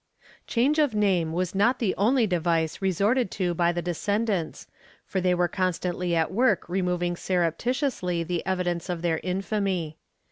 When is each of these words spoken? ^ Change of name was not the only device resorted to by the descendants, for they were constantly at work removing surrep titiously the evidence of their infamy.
^ 0.43 0.47
Change 0.47 0.79
of 0.79 0.95
name 0.95 1.31
was 1.31 1.53
not 1.53 1.77
the 1.77 1.93
only 1.95 2.25
device 2.25 2.81
resorted 2.81 3.29
to 3.29 3.53
by 3.53 3.71
the 3.71 3.83
descendants, 3.83 4.65
for 5.05 5.21
they 5.21 5.35
were 5.35 5.47
constantly 5.47 6.15
at 6.15 6.31
work 6.31 6.67
removing 6.67 7.13
surrep 7.13 7.55
titiously 7.59 8.25
the 8.25 8.43
evidence 8.43 8.89
of 8.89 9.03
their 9.03 9.19
infamy. 9.21 9.99